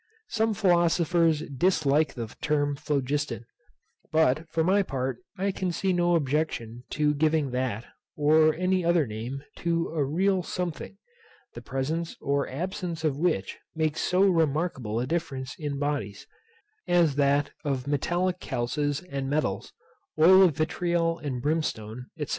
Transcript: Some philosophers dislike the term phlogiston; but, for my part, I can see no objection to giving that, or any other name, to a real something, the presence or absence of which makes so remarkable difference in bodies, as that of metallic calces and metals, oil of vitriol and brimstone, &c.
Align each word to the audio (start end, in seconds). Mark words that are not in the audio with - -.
Some 0.29 0.55
philosophers 0.55 1.41
dislike 1.47 2.15
the 2.15 2.25
term 2.41 2.75
phlogiston; 2.75 3.45
but, 4.11 4.49
for 4.49 4.63
my 4.63 4.81
part, 4.81 5.17
I 5.37 5.51
can 5.51 5.71
see 5.71 5.93
no 5.93 6.15
objection 6.15 6.85
to 6.93 7.13
giving 7.13 7.51
that, 7.51 7.85
or 8.17 8.55
any 8.55 8.83
other 8.83 9.05
name, 9.05 9.43
to 9.57 9.89
a 9.89 10.03
real 10.03 10.41
something, 10.41 10.97
the 11.53 11.61
presence 11.61 12.15
or 12.19 12.49
absence 12.49 13.03
of 13.03 13.15
which 13.19 13.59
makes 13.75 14.01
so 14.01 14.21
remarkable 14.21 15.05
difference 15.05 15.53
in 15.59 15.77
bodies, 15.77 16.25
as 16.87 17.13
that 17.17 17.51
of 17.63 17.85
metallic 17.85 18.39
calces 18.39 19.01
and 19.01 19.29
metals, 19.29 19.71
oil 20.19 20.41
of 20.41 20.55
vitriol 20.57 21.19
and 21.19 21.43
brimstone, 21.43 22.07
&c. 22.17 22.25